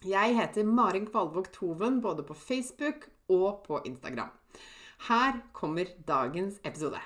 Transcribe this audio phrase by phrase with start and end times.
[0.00, 4.30] Jeg heter Marin Kvalvåg Toven både på Facebook og på Instagram.
[5.10, 7.02] Her kommer dagens episode.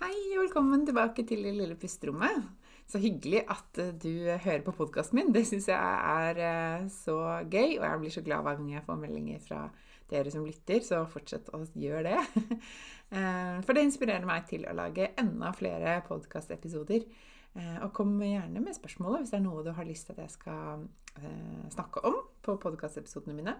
[0.00, 2.48] Hei og velkommen tilbake til det lille pusterommet.
[2.88, 5.36] Så hyggelig at du hører på podkasten min.
[5.36, 5.76] Det syns jeg
[6.16, 9.62] er eh, så gøy, og jeg blir så glad hver gang jeg får meldinger fra
[10.08, 12.22] dere som lytter, så fortsett å gjøre det.
[13.08, 18.60] Eh, for det inspirerer meg til å lage enda flere podkastepisoder Eh, og kom gjerne
[18.62, 20.84] med spørsmålet hvis det er noe du har lyst til at jeg skal
[21.18, 23.54] eh, snakke om på podkastepisodene mine.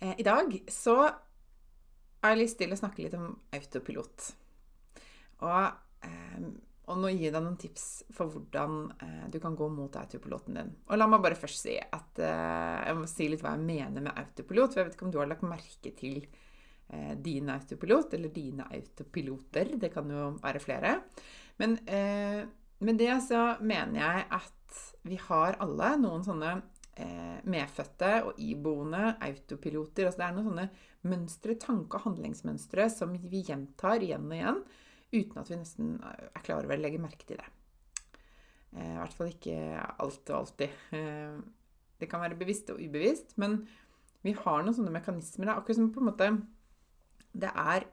[0.00, 4.28] Eh, I dag så har jeg lyst til å snakke litt om autopilot.
[5.46, 6.08] Og,
[6.86, 7.84] og nå gir jeg deg noen tips
[8.16, 10.72] for hvordan du kan gå mot autopiloten din.
[10.88, 14.16] Og la meg bare først si at jeg må si litt hva jeg mener med
[14.16, 14.72] autopilot.
[14.72, 16.24] For jeg vet ikke om du har lagt merke til
[17.20, 19.76] din autopilot, eller dine autopiloter.
[19.76, 20.96] Det kan jo være flere.
[21.60, 22.46] Men eh,
[22.84, 26.50] med det så mener jeg at vi har alle noen sånne
[27.00, 30.08] eh, medfødte og iboende autopiloter.
[30.08, 30.66] Altså det er noen sånne
[31.06, 34.64] mønstre, tanke- og handlingsmønstre som vi gjentar igjen og igjen
[35.14, 37.48] uten at vi nesten er klar over eller legger merke til det.
[38.76, 39.58] Eh, I hvert fall ikke
[40.02, 40.80] alt og alltid.
[40.98, 41.38] Eh,
[41.96, 43.62] det kan være bevisst og ubevisst, men
[44.26, 45.54] vi har noen sånne mekanismer.
[45.54, 46.30] Akkurat som på en måte
[47.36, 47.86] det er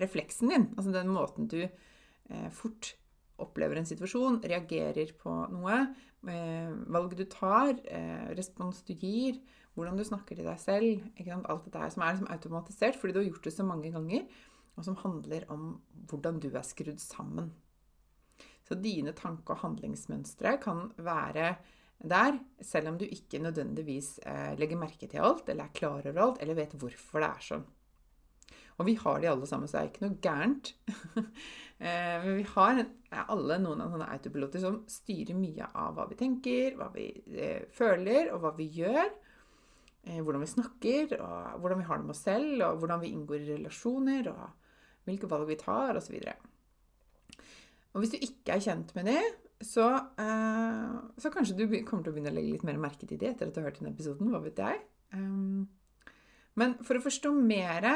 [0.00, 2.94] refleksen din, altså den måten du eh, fort
[3.42, 5.80] opplever en situasjon, reagerer på noe,
[6.28, 9.40] eh, valg du tar, eh, respons du gir,
[9.74, 11.02] hvordan du snakker til deg selv
[11.50, 14.26] Alt dette her som er liksom automatisert fordi du har gjort det så mange ganger,
[14.76, 17.52] og som handler om hvordan du er skrudd sammen.
[18.64, 21.56] Så dine tanke- og handlingsmønstre kan være
[22.02, 26.20] der, selv om du ikke nødvendigvis eh, legger merke til alt, eller er klar over
[26.20, 27.66] alt, eller vet hvorfor det er sånn.
[28.78, 30.74] Og vi har de alle sammen, så det er ikke noe gærent.
[31.84, 32.78] Eh, men vi har
[33.26, 37.66] alle noen av sånne autopiloter som styrer mye av hva vi tenker, hva vi eh,
[37.74, 39.10] føler, og hva vi gjør.
[40.06, 43.10] Eh, hvordan vi snakker, og hvordan vi har det med oss selv, og hvordan vi
[43.12, 46.16] inngår i relasjoner, og hvilke valg vi tar, osv.
[47.92, 49.22] Og, hvis du ikke er kjent med det,
[49.64, 49.86] så,
[50.20, 53.32] eh, så, kanskje du kommer til å begynne å legge litt mer merke til det
[53.32, 54.30] etter at du har hørt denne episoden.
[54.32, 54.82] Hva vet jeg?
[55.14, 55.68] Um,
[56.60, 57.86] men for å forstå mer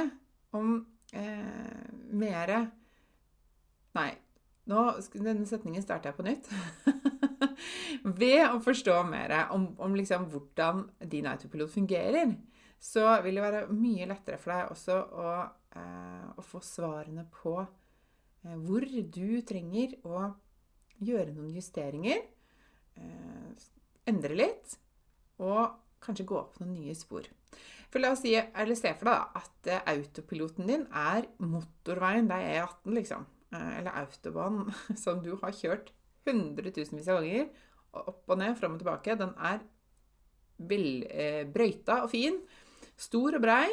[0.57, 0.79] om
[1.13, 2.65] eh, mere
[3.99, 4.13] Nei,
[4.71, 4.83] nå,
[5.17, 6.51] denne setningen starter jeg på nytt.
[8.21, 12.37] Ved å forstå mer om, om liksom hvordan din autopilot fungerer,
[12.79, 15.33] så vil det være mye lettere for deg også å,
[15.81, 20.29] eh, å få svarene på eh, hvor du trenger å
[21.03, 22.23] gjøre noen justeringer,
[22.99, 23.67] eh,
[24.09, 24.79] endre litt,
[25.43, 27.27] og kanskje gå opp noen nye spor.
[27.89, 32.29] For la oss si, eller se for deg at eh, autopiloten din er motorveien.
[32.29, 33.25] Det er E18, liksom.
[33.55, 34.69] Eh, eller autobanen
[35.05, 35.93] som du har kjørt
[36.29, 37.49] hundretusenvis av ganger.
[37.99, 39.17] Opp og ned, fram og tilbake.
[39.17, 39.65] Den er
[40.69, 42.43] eh, brøyta og fin.
[42.99, 43.67] Stor og brei.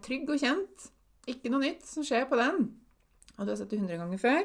[0.00, 0.90] Trygg og kjent.
[1.28, 2.68] Ikke noe nytt som skjer på den.
[3.36, 4.44] Og du har sett det 100 ganger før.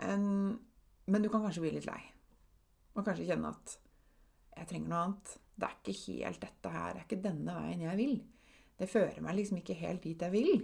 [0.00, 2.00] Men du kan kanskje bli litt lei.
[2.96, 3.74] Og kanskje kjenne at
[4.56, 5.34] jeg trenger noe annet.
[5.58, 6.92] Det er ikke helt dette her.
[6.94, 8.18] Det er ikke denne veien jeg vil.
[8.78, 10.60] Det fører meg liksom ikke helt dit jeg vil.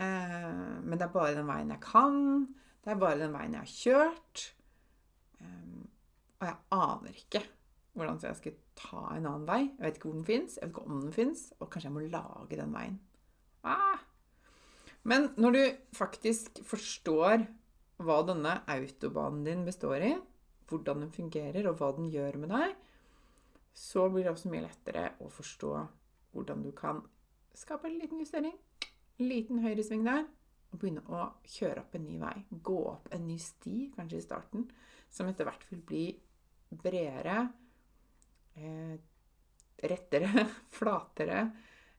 [0.00, 2.20] Eh, men det er bare den veien jeg kan.
[2.82, 4.44] Det er bare den veien jeg har kjørt.
[5.42, 5.82] Eh,
[6.40, 7.44] og jeg aner ikke
[7.92, 9.62] hvordan jeg skal ta en annen vei.
[9.68, 11.96] Jeg vet ikke hvor den fins, jeg vet ikke om den fins, og kanskje jeg
[11.96, 13.00] må lage den veien.
[13.68, 14.00] Ah.
[15.04, 15.62] Men når du
[15.96, 17.44] faktisk forstår
[18.02, 20.14] hva denne autobanen din består i,
[20.70, 22.72] hvordan den fungerer, og hva den gjør med deg,
[23.72, 25.72] så blir det også mye lettere å forstå
[26.32, 27.00] hvordan du kan
[27.56, 28.54] skape en liten justering,
[29.18, 30.26] en liten høyresving der,
[30.72, 32.34] og begynne å kjøre opp en ny vei.
[32.48, 34.66] Gå opp en ny sti, kanskje i starten,
[35.12, 36.04] som etter hvert vil bli
[36.72, 37.38] bredere,
[38.56, 38.94] eh,
[39.92, 40.46] rettere,
[40.78, 41.40] flatere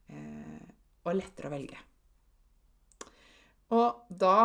[0.10, 0.70] eh,
[1.04, 1.82] og lettere å velge.
[3.74, 4.38] Og da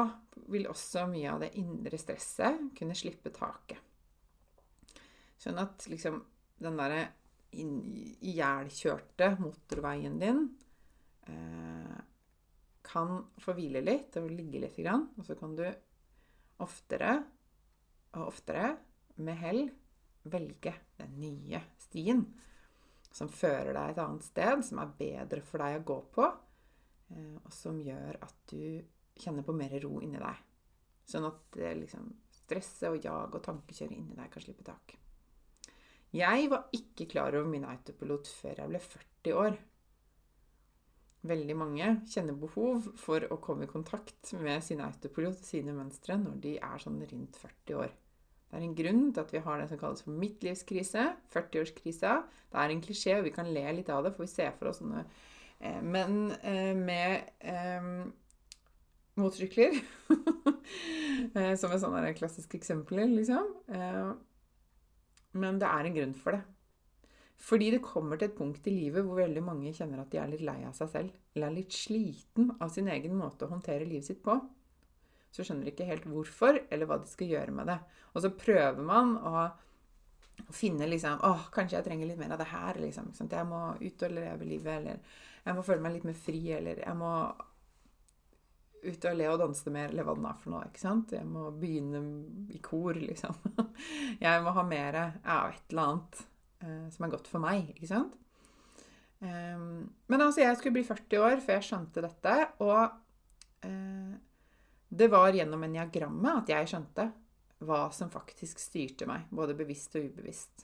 [0.49, 3.81] vil også mye av det indre stresset kunne slippe taket.
[5.39, 6.21] Sånn at liksom
[6.59, 7.03] den derre
[7.53, 10.43] ihjelkjørte motorveien din
[11.29, 11.97] eh,
[12.89, 15.65] kan få hvile litt og ligge litt, grann, og så kan du
[16.65, 17.15] oftere
[18.17, 18.73] og oftere
[19.21, 19.65] med hell
[20.29, 22.25] velge den nye stien
[23.15, 26.29] som fører deg et annet sted, som er bedre for deg å gå på,
[27.15, 28.85] eh, og som gjør at du
[29.19, 30.45] kjenner på mer ro inni deg.
[31.09, 32.11] Sånn at liksom,
[32.45, 34.99] stresset og jag og tankekjøret inni deg kan slippe tak.
[36.17, 39.59] Jeg var ikke klar over min autopilot før jeg ble 40 år.
[41.29, 46.17] Veldig mange kjenner behov for å komme i kontakt med sin autopilot, og sine mønstre,
[46.21, 47.97] når de er sånn rundt 40 år.
[48.49, 51.03] Det er en grunn til at vi har det som kalles for midtlivskrise,
[51.35, 52.15] 40-årskrisa.
[52.49, 54.71] Det er en klisjé, og vi kan le litt av det, for vi ser for
[54.71, 57.93] oss sånne eh, menn eh, med eh,
[59.21, 59.77] motorsykler.
[61.35, 63.47] Eh, som et sånt klassisk eksempel, liksom.
[65.38, 66.43] Men det er en grunn for det.
[67.38, 70.31] Fordi det kommer til et punkt i livet hvor veldig mange kjenner at de er
[70.32, 71.19] litt lei av seg selv.
[71.35, 74.40] Eller er litt sliten av sin egen måte å håndtere livet sitt på
[75.32, 77.79] så skjønner de ikke helt hvorfor, eller hva de skal gjøre med det.
[78.14, 79.49] Og så prøver man å
[80.55, 83.11] finne liksom Å, kanskje jeg trenger litt mer av det her, liksom.
[83.20, 85.00] Jeg må ut og leve livet, eller
[85.44, 87.12] jeg må føle meg litt mer fri, eller jeg må
[88.88, 90.69] ut og le og danse mer, eller hva det er for noe.
[90.69, 91.12] ikke sant?
[91.17, 92.02] Jeg må begynne
[92.55, 93.37] i kor, liksom.
[94.26, 96.23] Jeg må ha mer av et eller annet
[96.64, 98.17] eh, som er godt for meg, ikke sant?
[99.19, 104.12] Um, men altså, jeg skulle bli 40 år før jeg skjønte dette, og eh,
[104.88, 107.08] det var gjennom eniagrammet at jeg skjønte
[107.67, 110.62] hva som faktisk styrte meg, både bevisst og ubevisst.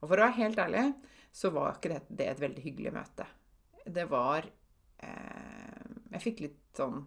[0.00, 0.86] Og for å være helt ærlig
[1.34, 3.26] så var ikke det, det et veldig hyggelig møte.
[3.84, 5.84] Det var eh,
[6.14, 7.02] Jeg fikk litt sånn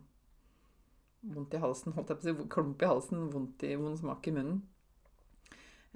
[1.22, 4.28] vondt i halsen, holdt jeg på å si, klump i halsen, vondt i vond smak
[4.30, 4.62] i munnen.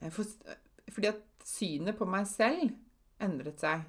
[0.02, 0.28] Eh, for,
[0.92, 2.72] fordi at synet på meg selv
[3.22, 3.86] endret seg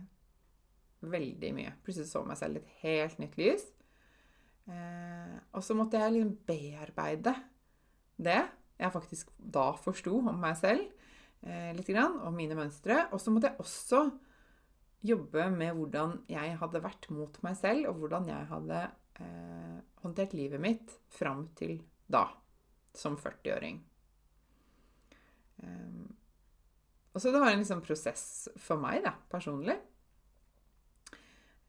[1.03, 1.77] veldig mye.
[1.85, 3.65] Plutselig så meg selv i et helt nytt lys.
[4.71, 7.35] Eh, og så måtte jeg liksom bearbeide
[8.23, 8.43] det
[8.79, 10.85] jeg faktisk da forsto om meg selv
[11.47, 13.07] eh, litt grann, og mine mønstre.
[13.13, 14.05] Og så måtte jeg også
[15.03, 18.83] jobbe med hvordan jeg hadde vært mot meg selv, og hvordan jeg hadde
[19.21, 22.27] eh, håndtert livet mitt fram til da,
[22.95, 23.79] som 40-åring.
[25.63, 26.09] Um,
[27.13, 28.25] og så det var en liksom prosess
[28.61, 29.77] for meg, da, personlig.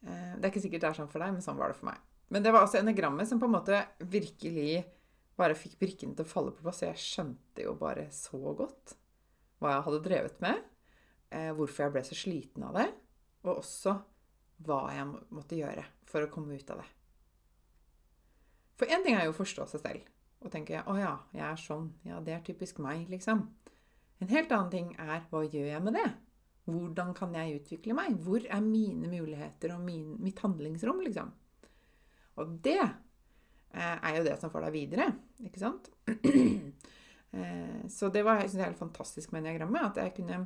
[0.03, 1.91] Uh, det er ikke sikkert det er sånn for deg, men sånn var det for
[1.91, 2.01] meg.
[2.33, 4.81] Men det var altså enegrammet som på en måte virkelig
[5.37, 6.83] bare fikk brikkene til å falle på plass.
[6.85, 8.95] Jeg skjønte jo bare så godt
[9.61, 10.63] hva jeg hadde drevet med,
[11.31, 12.87] eh, hvorfor jeg ble så sliten av det,
[13.45, 13.95] og også
[14.65, 16.89] hva jeg måtte gjøre for å komme ut av det.
[18.79, 20.09] For én ting er jo å forstå seg selv
[20.43, 21.93] og tenke 'Å ja, jeg er sånn.
[22.03, 23.47] Ja, det er typisk meg', liksom.
[24.19, 26.13] En helt annen ting er 'Hva gjør jeg med det?'
[26.65, 28.15] Hvordan kan jeg utvikle meg?
[28.24, 31.31] Hvor er mine muligheter og min, mitt handlingsrom, liksom?
[32.39, 35.89] Og det eh, er jo det som får deg videre, ikke sant?
[37.33, 39.81] Eh, så det var jeg, helt fantastisk med diagrammet.
[39.81, 40.43] At jeg kunne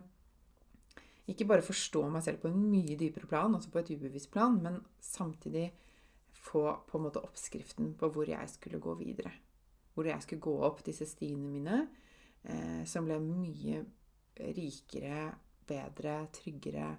[1.28, 4.56] ikke bare forstå meg selv på en mye dypere plan, også på et ubevisst plan,
[4.64, 5.66] men samtidig
[6.48, 9.32] få på en måte oppskriften på hvor jeg skulle gå videre.
[9.94, 11.82] Hvor jeg skulle gå opp disse stiene mine,
[12.44, 13.84] eh, som ble mye
[14.56, 15.32] rikere,
[15.68, 16.90] bedre, tryggere,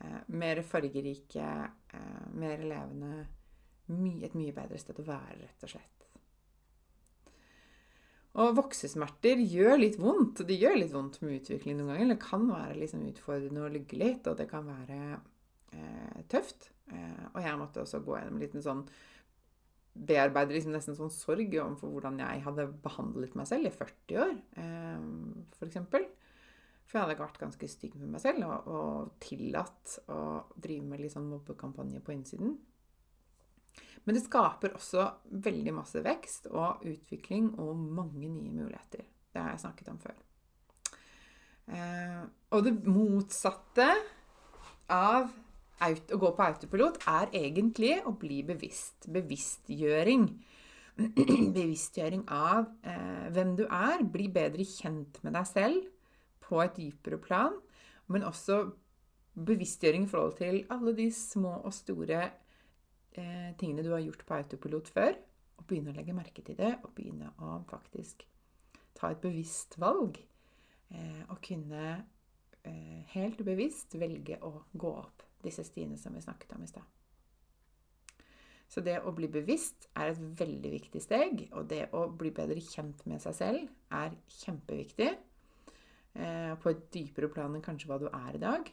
[0.00, 1.52] eh, mer fargerike,
[1.92, 3.14] eh, mer levende
[3.90, 6.04] My, et mye bedre sted å være, rett og slett.
[8.40, 10.44] Og voksesmerter gjør litt vondt.
[10.48, 12.14] Det gjør litt vondt med utvikling noen ganger.
[12.14, 15.00] Det kan være liksom utfordrende å ligge litt, og det kan være
[15.76, 16.70] eh, tøft.
[16.92, 18.84] Eh, og jeg måtte også gå gjennom en liten sånn
[19.92, 24.30] Bearbeide liksom nesten sånn sorg overfor hvordan jeg hadde behandlet meg selv i 40 år,
[24.62, 25.02] eh,
[25.58, 25.76] f.eks.
[25.92, 26.06] For,
[26.88, 30.22] for jeg hadde vært ganske stygg med meg selv og, og tillatt å
[30.56, 32.56] drive med litt sånn mobbekampanje på innsiden.
[34.04, 35.04] Men det skaper også
[35.44, 39.04] veldig masse vekst og utvikling og mange nye muligheter.
[39.32, 40.16] Det har jeg snakket om før.
[41.72, 42.22] Eh,
[42.52, 43.86] og det motsatte
[44.90, 45.30] av
[45.82, 49.08] å gå på autopilot er egentlig å bli bevisst.
[49.12, 50.28] Bevisstgjøring.
[51.56, 54.04] Bevisstgjøring av eh, hvem du er.
[54.04, 55.90] Bli bedre kjent med deg selv.
[56.42, 57.54] på et dypere plan,
[58.12, 58.56] men også
[59.46, 62.18] bevisstgjøring i forhold til alle de små og store
[63.16, 65.16] eh, tingene du har gjort på autopilot før,
[65.56, 68.26] og begynne å legge merke til det, og begynne å faktisk
[68.98, 70.20] ta et bevisst valg.
[70.92, 71.86] Eh, og kunne
[72.68, 76.86] eh, helt bevisst velge å gå opp disse stiene som vi snakket om i stad.
[78.72, 81.42] Så det å bli bevisst er et veldig viktig steg.
[81.52, 85.10] Og det å bli bedre kjent med seg selv er kjempeviktig.
[86.12, 88.70] Eh, på et dypere plan enn kanskje hva du er i dag.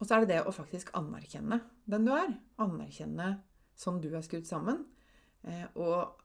[0.00, 1.60] Og så er det det å faktisk anerkjenne
[1.92, 2.32] den du er.
[2.64, 3.34] Anerkjenne
[3.78, 4.82] sånn du er skrudd sammen.
[5.44, 6.22] Eh, og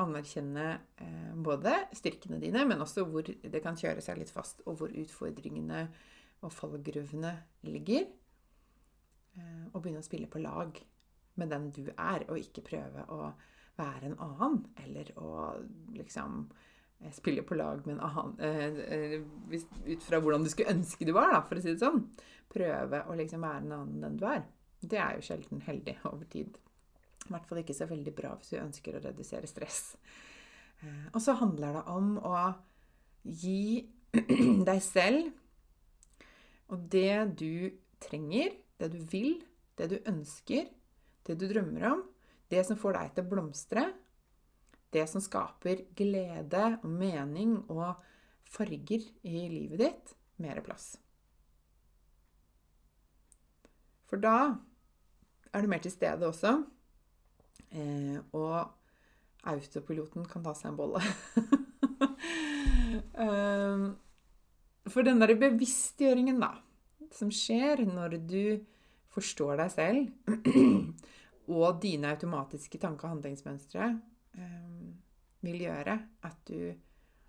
[0.00, 0.66] anerkjenne
[1.00, 4.92] eh, både styrkene dine, men også hvor det kan kjøre seg litt fast, og hvor
[4.92, 5.86] utfordringene
[6.44, 7.32] og fallgruvene
[7.68, 8.06] ligger.
[9.72, 10.78] Og begynne å spille på lag
[11.36, 13.30] med den du er, og ikke prøve å
[13.76, 14.60] være en annen.
[14.84, 15.54] Eller å
[15.96, 16.44] liksom
[17.00, 21.08] eh, spille på lag med en annen eh, eh, Ut fra hvordan du skulle ønske
[21.08, 22.04] du var, da, for å si det sånn.
[22.52, 24.46] Prøve å liksom være en annen enn du er.
[24.80, 26.56] Det er jo sjelden heldig over tid.
[27.26, 29.96] I hvert fall ikke så veldig bra hvis du ønsker å redusere stress.
[31.10, 32.36] Og så handler det om å
[33.24, 33.82] gi
[34.68, 35.32] deg selv
[36.72, 37.70] og det du
[38.02, 39.38] trenger, det du vil,
[39.78, 40.68] det du ønsker,
[41.26, 42.04] det du drømmer om,
[42.50, 43.86] det som får deg til å blomstre,
[44.94, 47.98] det som skaper glede og mening og
[48.46, 50.94] farger i livet ditt, mer plass.
[54.06, 54.54] For da
[55.52, 56.52] er du mer til stede også.
[57.74, 58.70] Eh, og
[59.46, 61.02] autopiloten kan ta seg en bolle.
[63.24, 63.86] eh,
[64.92, 66.52] for den derre bevisstgjøringen, da,
[67.14, 68.42] som skjer når du
[69.14, 70.32] forstår deg selv,
[71.56, 73.92] og dine automatiske tanke- og handlingsmønstre
[74.38, 74.96] um,
[75.46, 76.74] vil gjøre at du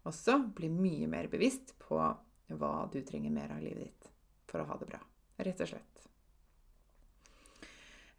[0.07, 4.11] også blir mye mer bevisst på hva du trenger mer av livet ditt
[4.47, 4.99] for å ha det bra.
[5.43, 6.05] Rett og slett.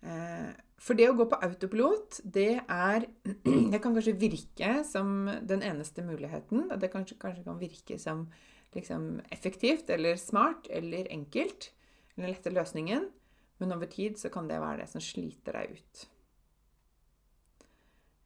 [0.06, 3.08] Eh, for det å gå på autopilot, det er
[3.72, 6.68] Det kan kanskje virke som den eneste muligheten.
[6.78, 8.28] Det kanskje, kanskje kan virke som
[8.74, 11.72] liksom, effektivt eller smart eller enkelt.
[12.14, 13.10] Den lette løsningen.
[13.58, 16.04] Men over tid så kan det være det som sliter deg ut.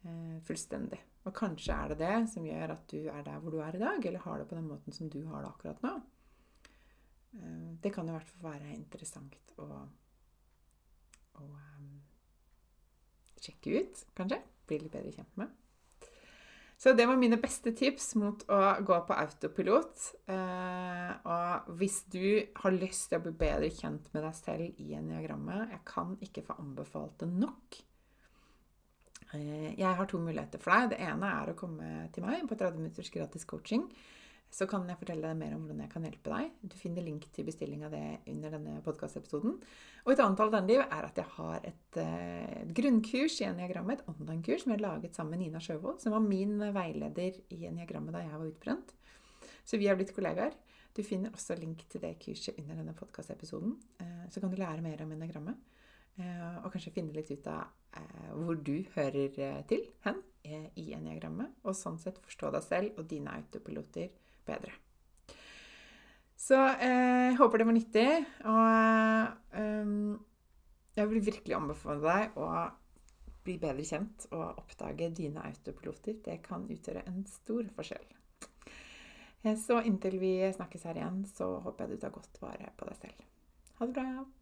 [0.03, 1.01] Eh, fullstendig.
[1.23, 3.81] Og kanskje er det det som gjør at du er der hvor du er i
[3.81, 5.93] dag, eller har det på den måten som du har det akkurat nå.
[7.39, 9.69] Eh, det kan i hvert fall være interessant å,
[11.39, 11.93] å um,
[13.41, 14.43] sjekke ut, kanskje.
[14.67, 15.62] Bli litt bedre kjent med.
[16.83, 20.07] Så det var mine beste tips mot å gå på autopilot.
[20.35, 22.25] Eh, og hvis du
[22.59, 26.43] har lyst til å bli bedre kjent med deg selv i eniagrammet Jeg kan ikke
[26.49, 27.79] få anbefalt det nok.
[29.31, 30.97] Eh, jeg har to muligheter for deg.
[30.97, 33.87] Det ene er å komme til meg på 30 minutters gratis coaching
[34.53, 36.57] så kan jeg fortelle deg mer om hvordan jeg kan hjelpe deg.
[36.69, 39.55] Du finner link til bestilling av det under denne podkastepisoden.
[40.05, 44.11] Og et annet alternativ er at jeg har et, eh, et grunnkurs i eniagrammet, et
[44.13, 48.13] online-kurs som jeg har laget sammen med Nina Sjøvold, som var min veileder i eniagrammet
[48.13, 48.93] da jeg var utbrent.
[49.65, 50.53] Så vi har blitt kollegaer.
[50.93, 53.79] Du finner også link til det kurset under denne podkastepisoden.
[54.01, 55.57] Eh, så kan du lære mer om eniagrammet.
[56.19, 57.73] Eh, og kanskje finne litt ut av
[58.37, 60.21] hvor du hører til hen
[60.77, 61.57] i eniagrammet.
[61.65, 64.11] Og sånn sett forstå deg selv og dine autopiloter
[64.49, 64.73] bedre.
[66.43, 68.07] Så eh, jeg håper det var nyttig.
[68.51, 69.93] Og eh,
[70.99, 72.49] jeg vil virkelig anbefale deg å
[73.43, 76.19] bli bedre kjent og oppdage dine autopiloter.
[76.25, 78.07] Det kan utgjøre en stor forskjell.
[79.43, 82.91] Eh, så inntil vi snakkes her igjen, så håper jeg du tar godt vare på
[82.91, 83.27] deg selv.
[83.79, 84.42] Ha det bra.